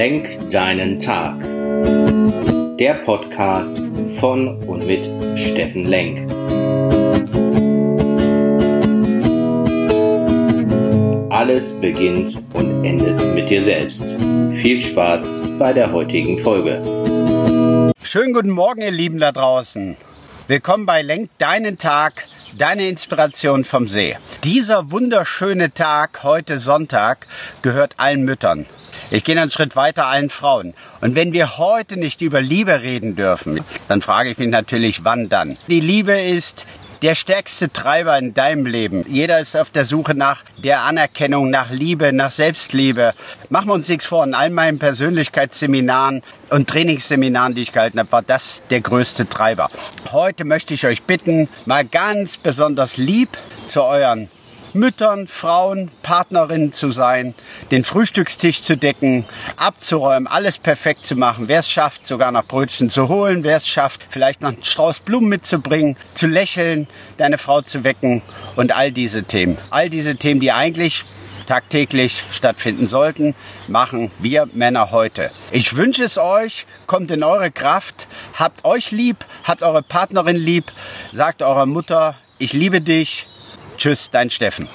Lenk 0.00 0.48
deinen 0.48 0.98
Tag. 0.98 1.38
Der 2.78 2.94
Podcast 3.04 3.82
von 4.18 4.56
und 4.66 4.86
mit 4.86 5.04
Steffen 5.38 5.84
Lenk. 5.84 6.20
Alles 11.30 11.78
beginnt 11.78 12.34
und 12.54 12.82
endet 12.82 13.34
mit 13.34 13.50
dir 13.50 13.62
selbst. 13.62 14.16
Viel 14.52 14.80
Spaß 14.80 15.42
bei 15.58 15.74
der 15.74 15.92
heutigen 15.92 16.38
Folge. 16.38 16.80
Schönen 18.02 18.32
guten 18.32 18.48
Morgen, 18.48 18.80
ihr 18.80 18.92
Lieben 18.92 19.18
da 19.18 19.32
draußen. 19.32 19.98
Willkommen 20.48 20.86
bei 20.86 21.02
Lenk 21.02 21.28
deinen 21.36 21.76
Tag, 21.76 22.24
deine 22.56 22.88
Inspiration 22.88 23.64
vom 23.64 23.86
See. 23.86 24.16
Dieser 24.44 24.90
wunderschöne 24.90 25.74
Tag, 25.74 26.22
heute 26.22 26.58
Sonntag, 26.58 27.26
gehört 27.60 27.96
allen 27.98 28.24
Müttern. 28.24 28.64
Ich 29.12 29.24
gehe 29.24 29.40
einen 29.40 29.50
Schritt 29.50 29.74
weiter 29.74 30.06
allen 30.06 30.30
Frauen. 30.30 30.72
Und 31.00 31.16
wenn 31.16 31.32
wir 31.32 31.58
heute 31.58 31.96
nicht 31.96 32.22
über 32.22 32.40
Liebe 32.40 32.82
reden 32.82 33.16
dürfen, 33.16 33.64
dann 33.88 34.02
frage 34.02 34.30
ich 34.30 34.38
mich 34.38 34.48
natürlich, 34.48 35.04
wann 35.04 35.28
dann? 35.28 35.56
Die 35.66 35.80
Liebe 35.80 36.12
ist 36.12 36.64
der 37.02 37.16
stärkste 37.16 37.72
Treiber 37.72 38.16
in 38.18 38.34
deinem 38.34 38.66
Leben. 38.66 39.04
Jeder 39.08 39.40
ist 39.40 39.56
auf 39.56 39.70
der 39.70 39.84
Suche 39.84 40.14
nach 40.14 40.44
der 40.62 40.82
Anerkennung, 40.82 41.50
nach 41.50 41.70
Liebe, 41.70 42.12
nach 42.12 42.30
Selbstliebe. 42.30 43.14
Machen 43.48 43.68
wir 43.68 43.74
uns 43.74 43.88
nichts 43.88 44.04
vor. 44.04 44.22
In 44.22 44.34
all 44.34 44.50
meinen 44.50 44.78
Persönlichkeitsseminaren 44.78 46.22
und 46.50 46.68
Trainingsseminaren, 46.68 47.54
die 47.54 47.62
ich 47.62 47.72
gehalten 47.72 47.98
habe, 47.98 48.12
war 48.12 48.22
das 48.22 48.62
der 48.70 48.80
größte 48.80 49.28
Treiber. 49.28 49.70
Heute 50.12 50.44
möchte 50.44 50.74
ich 50.74 50.86
euch 50.86 51.02
bitten, 51.02 51.48
mal 51.66 51.84
ganz 51.84 52.38
besonders 52.38 52.96
lieb 52.96 53.36
zu 53.66 53.82
euren 53.82 54.28
Müttern, 54.74 55.26
Frauen, 55.26 55.90
Partnerinnen 56.02 56.72
zu 56.72 56.90
sein, 56.90 57.34
den 57.70 57.84
Frühstückstisch 57.84 58.62
zu 58.62 58.76
decken, 58.76 59.24
abzuräumen, 59.56 60.26
alles 60.26 60.58
perfekt 60.58 61.04
zu 61.06 61.16
machen. 61.16 61.48
Wer 61.48 61.60
es 61.60 61.70
schafft, 61.70 62.06
sogar 62.06 62.32
noch 62.32 62.44
Brötchen 62.44 62.90
zu 62.90 63.08
holen, 63.08 63.44
wer 63.44 63.56
es 63.56 63.66
schafft, 63.66 64.00
vielleicht 64.08 64.42
noch 64.42 64.50
einen 64.50 64.64
Strauß 64.64 65.00
Blumen 65.00 65.28
mitzubringen, 65.28 65.96
zu 66.14 66.26
lächeln, 66.26 66.86
deine 67.16 67.38
Frau 67.38 67.62
zu 67.62 67.84
wecken 67.84 68.22
und 68.56 68.72
all 68.72 68.92
diese 68.92 69.24
Themen. 69.24 69.58
All 69.70 69.90
diese 69.90 70.16
Themen, 70.16 70.40
die 70.40 70.52
eigentlich 70.52 71.04
tagtäglich 71.46 72.24
stattfinden 72.30 72.86
sollten, 72.86 73.34
machen 73.66 74.12
wir 74.20 74.46
Männer 74.52 74.92
heute. 74.92 75.32
Ich 75.50 75.74
wünsche 75.74 76.04
es 76.04 76.16
euch, 76.16 76.64
kommt 76.86 77.10
in 77.10 77.24
eure 77.24 77.50
Kraft, 77.50 78.06
habt 78.38 78.64
euch 78.64 78.92
lieb, 78.92 79.24
habt 79.42 79.62
eure 79.62 79.82
Partnerin 79.82 80.36
lieb, 80.36 80.70
sagt 81.12 81.42
eurer 81.42 81.66
Mutter, 81.66 82.14
ich 82.38 82.52
liebe 82.52 82.80
dich, 82.80 83.26
Tschüss, 83.80 84.10
dein 84.10 84.28
Steffen. 84.28 84.68